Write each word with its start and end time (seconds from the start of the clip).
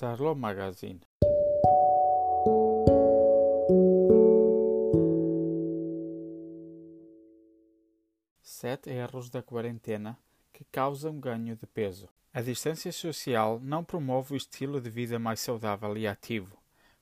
Sarlo 0.00 0.34
Magazine. 0.34 0.98
Sete 8.40 8.88
erros 8.88 9.28
da 9.28 9.42
quarentena 9.42 10.18
que 10.54 10.64
causam 10.72 11.20
ganho 11.20 11.54
de 11.54 11.66
peso. 11.66 12.08
A 12.32 12.40
distância 12.40 12.90
social 12.92 13.60
não 13.62 13.84
promove 13.84 14.32
o 14.32 14.36
estilo 14.38 14.80
de 14.80 14.88
vida 14.88 15.18
mais 15.18 15.40
saudável 15.40 15.94
e 15.98 16.06
ativo. 16.06 16.56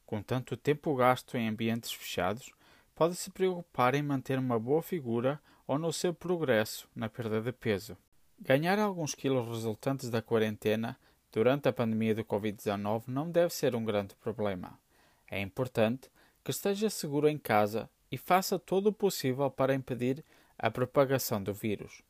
Com 0.05 0.21
tanto 0.21 0.57
tempo 0.57 0.97
gasto 0.97 1.37
em 1.37 1.49
ambientes 1.49 1.93
fechados, 1.93 2.51
pode-se 2.97 3.31
preocupar 3.31 3.95
em 3.95 4.03
manter 4.03 4.41
uma 4.41 4.59
boa 4.59 4.83
figura 4.83 5.41
ou 5.69 5.79
no 5.79 5.93
seu 5.93 6.13
progresso 6.13 6.89
na 6.97 7.09
perda 7.09 7.41
de 7.41 7.53
peso. 7.53 7.97
Ganhar 8.41 8.77
alguns 8.81 9.15
quilos 9.15 9.47
resultantes 9.47 10.11
da 10.11 10.21
quarentena 10.21 10.99
durante 11.33 11.69
a 11.69 11.73
pandemia 11.73 12.15
do 12.15 12.25
Covid-19 12.25 13.05
não 13.09 13.31
deve 13.31 13.53
ser 13.55 13.75
um 13.75 13.85
grande 13.85 14.15
problema. 14.17 14.79
É 15.31 15.41
importante 15.41 16.11
que 16.43 16.51
esteja 16.51 16.89
seguro 16.89 17.29
em 17.29 17.39
casa 17.39 17.89
e 18.11 18.17
faça 18.17 18.59
todo 18.59 18.89
o 18.89 18.93
possível 18.93 19.51
para 19.51 19.75
impedir 19.75 20.25
a 20.59 20.71
propagação 20.71 21.43
do 21.43 21.53
vírus. 21.53 22.03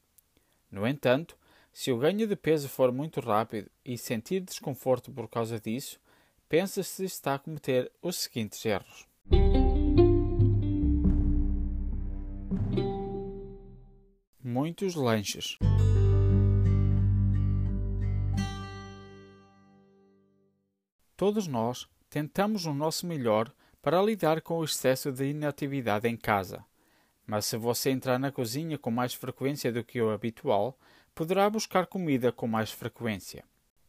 No 0.71 0.87
entanto, 0.87 1.37
se 1.73 1.93
o 1.93 1.99
ganho 1.99 2.27
de 2.27 2.37
peso 2.37 2.69
for 2.69 2.93
muito 2.93 3.21
rápido 3.21 3.71
e 3.85 3.99
sentir 3.99 4.41
desconforto 4.41 5.11
por 5.11 5.29
causa 5.29 5.61
disso, 5.61 6.01
pense 6.49 6.83
se 6.83 7.05
está 7.05 7.35
a 7.35 7.39
cometer 7.39 7.91
os 8.03 8.17
seguintes 8.17 8.65
erros. 8.65 9.07
Muitos 14.43 14.95
lanches. 14.95 15.59
Todos 21.19 21.49
nós 21.49 21.89
tentamos 22.09 22.65
o 22.65 22.73
nosso 22.73 23.05
melhor 23.05 23.53
para 23.83 24.01
lidar 24.01 24.41
com 24.41 24.59
o 24.59 24.65
excesso 24.65 25.11
de 25.11 25.25
inatividade 25.25 26.07
em 26.07 26.17
casa. 26.17 26.65
Mas 27.27 27.45
se 27.45 27.57
você 27.57 27.91
entrar 27.91 28.21
na 28.21 28.31
cozinha 28.31 28.79
com 28.79 28.93
mais 28.93 29.15
frequência 29.15 29.73
do 29.73 29.83
que 29.83 30.01
o 30.01 30.11
habitual, 30.11 30.79
poderá 31.17 31.51
buscar 31.51 31.89
comida 31.89 32.31
com 32.31 32.47
mais 32.47 32.71
frequência. 32.71 33.43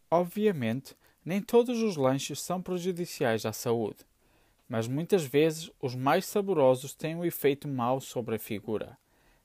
Obviamente, 0.10 0.98
nem 1.24 1.40
todos 1.40 1.84
os 1.84 1.96
lanches 1.96 2.42
são 2.42 2.64
prejudiciais 2.64 3.46
à 3.46 3.54
saúde, 3.54 4.00
mas 4.68 4.88
muitas 4.88 5.24
vezes 5.24 5.70
os 5.80 5.94
mais 5.94 6.26
saborosos 6.26 6.96
têm 6.96 7.16
um 7.16 7.24
efeito 7.24 7.68
mau 7.68 8.02
sobre 8.02 8.38
a 8.38 8.40
figura, 8.40 8.98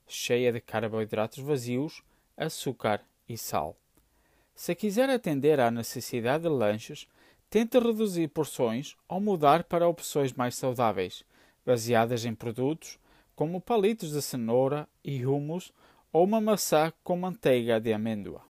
cheia 0.07 0.51
de 0.51 0.59
carboidratos 0.59 1.37
vazios, 1.37 2.01
açúcar 2.35 3.05
e 3.29 3.37
sal. 3.37 3.77
Se 4.55 4.73
quiser 4.73 5.07
atender 5.07 5.59
à 5.59 5.69
necessidade 5.69 6.45
de 6.45 6.49
lanches, 6.49 7.07
Tente 7.49 7.79
reduzir 7.79 8.27
porções 8.29 8.95
ou 9.07 9.21
mudar 9.21 9.63
para 9.63 9.87
opções 9.87 10.33
mais 10.33 10.55
saudáveis, 10.55 11.23
baseadas 11.65 12.25
em 12.25 12.35
produtos 12.35 12.99
como 13.35 13.61
palitos 13.61 14.11
de 14.11 14.21
cenoura 14.21 14.87
e 15.03 15.25
hummus 15.25 15.71
ou 16.11 16.23
uma 16.23 16.39
maçã 16.39 16.93
com 17.03 17.17
manteiga 17.17 17.79
de 17.79 17.91
amêndoa. 17.93 18.41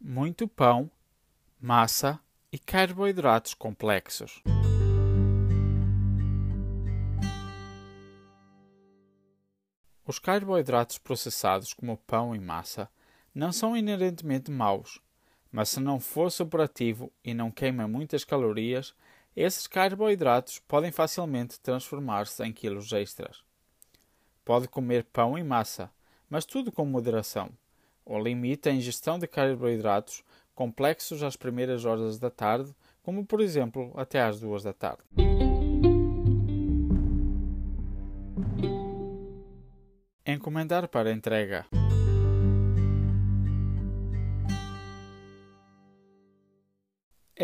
Muito 0.00 0.48
pão, 0.48 0.90
massa 1.60 2.20
e 2.52 2.58
carboidratos 2.58 3.54
complexos. 3.54 4.42
Os 10.06 10.20
carboidratos 10.20 10.98
processados, 10.98 11.74
como 11.74 11.96
pão 11.96 12.34
e 12.34 12.38
massa, 12.38 12.88
não 13.36 13.52
são 13.52 13.76
inerentemente 13.76 14.50
maus, 14.50 14.98
mas 15.52 15.68
se 15.68 15.78
não 15.78 16.00
for 16.00 16.30
superativo 16.30 17.12
e 17.22 17.34
não 17.34 17.50
queima 17.50 17.86
muitas 17.86 18.24
calorias, 18.24 18.94
esses 19.36 19.66
carboidratos 19.66 20.58
podem 20.60 20.90
facilmente 20.90 21.60
transformar-se 21.60 22.42
em 22.42 22.50
quilos 22.50 22.90
extras. 22.92 23.44
Pode 24.42 24.68
comer 24.68 25.04
pão 25.04 25.36
e 25.36 25.44
massa, 25.44 25.90
mas 26.30 26.46
tudo 26.46 26.72
com 26.72 26.86
moderação. 26.86 27.50
O 28.06 28.18
limite 28.18 28.70
a 28.70 28.72
ingestão 28.72 29.18
de 29.18 29.26
carboidratos 29.26 30.24
complexos 30.54 31.22
às 31.22 31.36
primeiras 31.36 31.84
horas 31.84 32.18
da 32.18 32.30
tarde, 32.30 32.74
como 33.02 33.26
por 33.26 33.42
exemplo 33.42 33.92
até 33.96 34.22
às 34.22 34.40
duas 34.40 34.62
da 34.62 34.72
tarde. 34.72 35.02
Encomendar 40.24 40.88
para 40.88 41.12
entrega. 41.12 41.66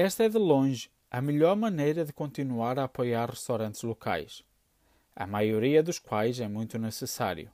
Esta 0.04 0.24
é 0.24 0.28
de 0.28 0.36
longe 0.36 0.90
a 1.08 1.22
melhor 1.22 1.54
maneira 1.54 2.04
de 2.04 2.12
continuar 2.12 2.76
a 2.76 2.82
apoiar 2.82 3.30
restaurantes 3.30 3.84
locais, 3.84 4.42
a 5.14 5.28
maioria 5.28 5.80
dos 5.80 6.00
quais 6.00 6.40
é 6.40 6.48
muito 6.48 6.76
necessário. 6.76 7.48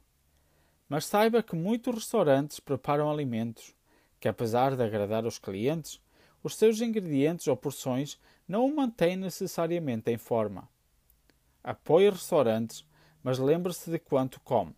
Mas 0.89 1.05
saiba 1.05 1.43
que 1.43 1.55
muitos 1.55 1.95
restaurantes 1.95 2.59
preparam 2.59 3.11
alimentos 3.11 3.75
que, 4.19 4.29
apesar 4.29 4.75
de 4.75 4.83
agradar 4.83 5.27
os 5.27 5.39
clientes, 5.39 6.01
os 6.43 6.57
seus 6.57 6.81
ingredientes 6.81 7.47
ou 7.49 7.55
porções 7.55 8.19
não 8.49 8.65
o 8.65 8.75
mantêm 8.75 9.15
necessariamente 9.15 10.11
em 10.11 10.17
forma. 10.17 10.67
Apoie 11.63 12.09
restaurantes, 12.09 12.83
mas 13.23 13.39
lembre-se 13.39 13.91
de 13.91 13.99
quanto 13.99 14.41
come. 14.41 14.75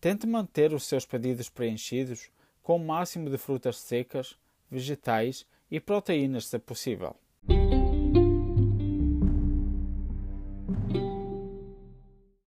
Tente 0.00 0.26
manter 0.26 0.74
os 0.74 0.82
seus 0.82 1.06
pedidos 1.06 1.48
preenchidos 1.48 2.28
com 2.60 2.74
o 2.74 2.84
máximo 2.84 3.30
de 3.30 3.38
frutas 3.38 3.78
secas, 3.78 4.36
vegetais 4.68 5.46
e 5.70 5.80
proteínas 5.80 6.46
se 6.46 6.58
possível. 6.58 7.16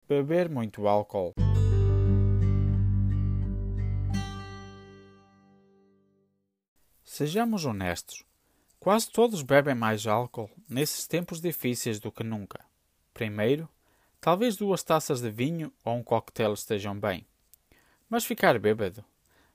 Beber 0.08 0.48
muito 0.48 0.88
álcool. 0.88 1.34
Sejamos 7.04 7.64
honestos. 7.64 8.24
Quase 8.78 9.10
todos 9.10 9.42
bebem 9.42 9.74
mais 9.74 10.06
álcool 10.06 10.50
nesses 10.68 11.06
tempos 11.06 11.40
difíceis 11.40 12.00
do 12.00 12.10
que 12.10 12.24
nunca. 12.24 12.64
Primeiro, 13.12 13.68
talvez 14.20 14.56
duas 14.56 14.82
taças 14.82 15.20
de 15.20 15.30
vinho 15.30 15.70
ou 15.84 15.96
um 15.96 16.02
coquetel 16.02 16.54
estejam 16.54 16.98
bem. 16.98 17.26
Mas 18.08 18.24
ficar 18.24 18.58
bêbado? 18.58 19.04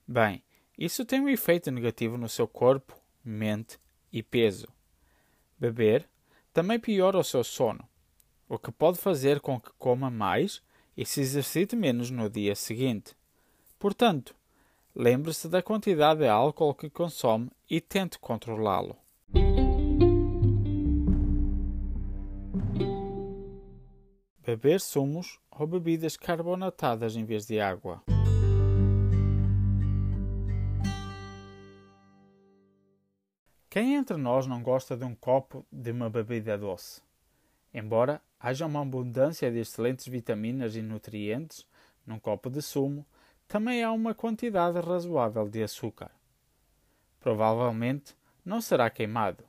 Bem, 0.07 0.43
isso 0.77 1.03
tem 1.03 1.19
um 1.19 1.27
efeito 1.27 1.71
negativo 1.71 2.17
no 2.17 2.29
seu 2.29 2.47
corpo 2.47 2.95
mente 3.25 3.79
e 4.11 4.21
peso. 4.21 4.67
Beber 5.59 6.07
também 6.53 6.79
piora 6.79 7.17
o 7.17 7.23
seu 7.23 7.43
sono, 7.43 7.83
o 8.47 8.57
que 8.57 8.71
pode 8.71 8.97
fazer 8.97 9.39
com 9.41 9.59
que 9.59 9.71
coma 9.77 10.09
mais 10.09 10.61
e 10.95 11.05
se 11.05 11.21
exercite 11.21 11.75
menos 11.75 12.09
no 12.09 12.29
dia 12.29 12.55
seguinte. 12.55 13.15
Portanto, 13.77 14.35
lembre-se 14.95 15.49
da 15.49 15.61
quantidade 15.61 16.21
de 16.21 16.27
álcool 16.27 16.73
que 16.73 16.89
consome 16.89 17.51
e 17.69 17.81
tente 17.81 18.17
controlá-lo. 18.19 18.95
Beber 24.45 24.79
sumos 24.79 25.39
ou 25.49 25.65
bebidas 25.65 26.15
carbonatadas 26.15 27.15
em 27.15 27.25
vez 27.25 27.47
de 27.47 27.59
água. 27.59 28.03
Quem 33.75 33.95
entre 33.95 34.15
nós 34.15 34.47
não 34.47 34.63
gosta 34.63 34.95
de 34.95 35.03
um 35.03 35.13
copo 35.13 35.65
de 35.69 35.91
uma 35.91 36.09
bebida 36.09 36.57
doce? 36.57 37.01
Embora 37.73 38.21
haja 38.39 38.65
uma 38.65 38.81
abundância 38.81 39.51
de 39.51 39.59
excelentes 39.59 40.07
vitaminas 40.07 40.77
e 40.77 40.81
nutrientes 40.81 41.67
num 42.07 42.17
copo 42.17 42.49
de 42.49 42.61
sumo, 42.61 43.05
também 43.49 43.83
há 43.83 43.91
uma 43.91 44.15
quantidade 44.15 44.79
razoável 44.79 45.49
de 45.49 45.61
açúcar. 45.61 46.09
Provavelmente 47.19 48.15
não 48.45 48.61
será 48.61 48.89
queimado, 48.89 49.43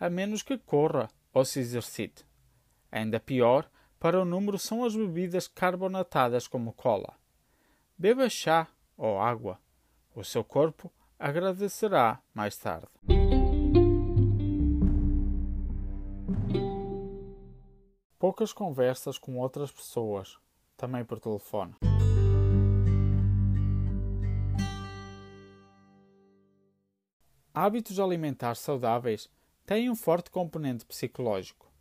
a 0.00 0.10
menos 0.10 0.42
que 0.42 0.58
corra 0.58 1.08
ou 1.32 1.44
se 1.44 1.60
exercite. 1.60 2.26
Ainda 2.90 3.20
pior 3.20 3.70
para 4.00 4.20
o 4.20 4.24
número 4.24 4.58
são 4.58 4.82
as 4.82 4.96
bebidas 4.96 5.46
carbonatadas 5.46 6.48
como 6.48 6.72
cola. 6.72 7.14
Beba 7.96 8.28
chá 8.28 8.66
ou 8.98 9.20
água. 9.20 9.60
O 10.12 10.24
seu 10.24 10.42
corpo 10.42 10.90
agradecerá 11.16 12.20
mais 12.34 12.56
tarde. 12.56 12.88
Poucas 18.20 18.52
conversas 18.52 19.16
com 19.16 19.38
outras 19.38 19.72
pessoas, 19.72 20.36
também 20.76 21.02
por 21.02 21.18
telefone. 21.18 21.74
Hábitos 27.54 27.98
alimentares 27.98 28.58
saudáveis 28.58 29.30
têm 29.64 29.88
um 29.88 29.96
forte 29.96 30.30
componente 30.30 30.84
psicológico. 30.84 31.72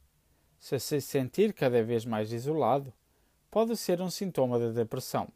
Se 0.57 0.79
se 0.79 1.01
sentir 1.01 1.51
cada 1.51 1.83
vez 1.83 2.05
mais 2.05 2.31
isolado, 2.31 2.93
pode 3.51 3.75
ser 3.75 4.01
um 4.01 4.09
sintoma 4.09 4.57
de 4.59 4.71
depressão, 4.71 5.27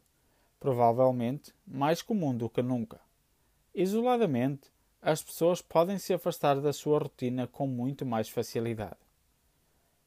provavelmente 0.58 1.52
mais 1.66 2.00
comum 2.00 2.34
do 2.34 2.48
que 2.48 2.62
nunca. 2.62 2.98
Isoladamente, 3.74 4.72
as 5.02 5.22
pessoas 5.22 5.60
podem 5.60 5.98
se 5.98 6.14
afastar 6.14 6.62
da 6.62 6.72
sua 6.72 6.98
rotina 6.98 7.46
com 7.46 7.66
muito 7.66 8.06
mais 8.06 8.30
facilidade. 8.30 9.03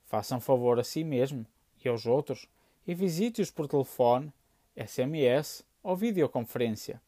Façam 0.07 0.39
favor 0.39 0.79
a 0.79 0.83
si 0.83 1.03
mesmo 1.03 1.45
e 1.83 1.89
aos 1.89 2.05
outros 2.05 2.47
e 2.87 2.95
visite-os 2.95 3.51
por 3.51 3.67
telefone, 3.67 4.33
SMS 4.75 5.65
ou 5.83 5.97
videoconferência. 5.97 7.01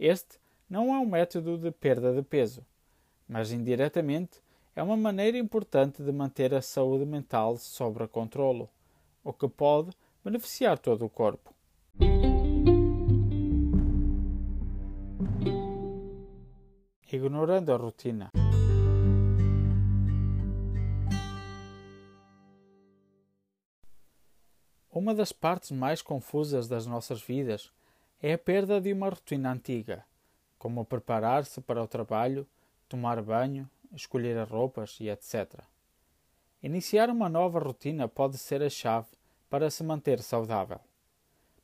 Este 0.00 0.38
não 0.68 0.94
é 0.94 0.98
um 0.98 1.06
método 1.06 1.58
de 1.58 1.70
perda 1.70 2.14
de 2.14 2.22
peso, 2.22 2.64
mas 3.28 3.52
indiretamente 3.52 4.40
é 4.74 4.82
uma 4.82 4.96
maneira 4.96 5.36
importante 5.36 6.02
de 6.02 6.10
manter 6.10 6.54
a 6.54 6.62
saúde 6.62 7.04
mental 7.04 7.58
sob 7.58 8.08
controlo, 8.08 8.68
o 9.22 9.32
que 9.32 9.48
pode 9.48 9.90
beneficiar 10.24 10.78
todo 10.78 11.04
o 11.04 11.10
corpo. 11.10 11.54
Ignorando 17.12 17.72
a 17.72 17.76
rotina. 17.76 18.35
Uma 24.96 25.14
das 25.14 25.30
partes 25.30 25.72
mais 25.72 26.00
confusas 26.00 26.68
das 26.68 26.86
nossas 26.86 27.20
vidas 27.20 27.70
é 28.22 28.32
a 28.32 28.38
perda 28.38 28.80
de 28.80 28.90
uma 28.94 29.10
rotina 29.10 29.52
antiga, 29.52 30.02
como 30.58 30.86
preparar-se 30.86 31.60
para 31.60 31.82
o 31.82 31.86
trabalho, 31.86 32.46
tomar 32.88 33.20
banho, 33.20 33.68
escolher 33.92 34.38
as 34.38 34.48
roupas 34.48 34.96
e 34.98 35.10
etc. 35.10 35.60
Iniciar 36.62 37.10
uma 37.10 37.28
nova 37.28 37.58
rotina 37.58 38.08
pode 38.08 38.38
ser 38.38 38.62
a 38.62 38.70
chave 38.70 39.08
para 39.50 39.68
se 39.70 39.84
manter 39.84 40.22
saudável. 40.22 40.80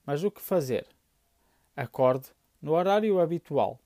Mas 0.05 0.23
o 0.23 0.31
que 0.31 0.43
fazer? 0.43 0.87
Acorde 1.75 2.29
no 2.61 2.73
horário 2.73 3.19
habitual. 3.19 3.79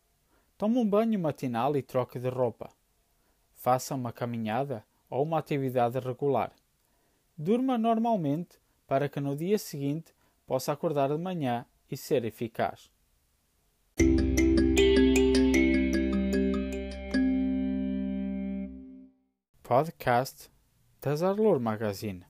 Tome 0.58 0.78
um 0.78 0.84
banho 0.84 1.20
matinal 1.20 1.76
e 1.76 1.82
troque 1.82 2.18
de 2.18 2.28
roupa. 2.28 2.68
Faça 3.54 3.94
uma 3.94 4.12
caminhada 4.12 4.84
ou 5.08 5.22
uma 5.22 5.38
atividade 5.38 6.00
regular. 6.00 6.50
Durma 7.38 7.78
normalmente 7.78 8.58
para 8.86 9.08
que 9.08 9.20
no 9.20 9.36
dia 9.36 9.58
seguinte 9.58 10.14
possa 10.46 10.72
acordar 10.72 11.08
de 11.08 11.18
manhã 11.18 11.66
e 11.90 11.96
ser 11.96 12.24
eficaz. 12.24 12.90
Podcast 19.62 20.50
das 21.00 21.22
Arlor 21.22 21.58
Magazine 21.58 22.22